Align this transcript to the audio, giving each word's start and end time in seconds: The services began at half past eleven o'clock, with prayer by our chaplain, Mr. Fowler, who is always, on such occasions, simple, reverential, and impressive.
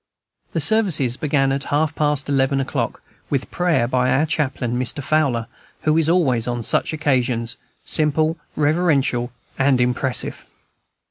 The 0.53 0.59
services 0.59 1.15
began 1.15 1.51
at 1.51 1.65
half 1.65 1.93
past 1.93 2.27
eleven 2.27 2.59
o'clock, 2.59 3.03
with 3.29 3.51
prayer 3.51 3.87
by 3.87 4.09
our 4.09 4.25
chaplain, 4.25 4.79
Mr. 4.79 5.03
Fowler, 5.03 5.45
who 5.81 5.95
is 5.95 6.09
always, 6.09 6.47
on 6.47 6.63
such 6.63 6.91
occasions, 6.91 7.55
simple, 7.85 8.35
reverential, 8.55 9.31
and 9.59 9.79
impressive. 9.79 10.43